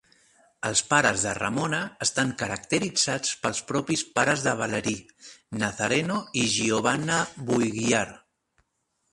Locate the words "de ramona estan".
1.25-2.31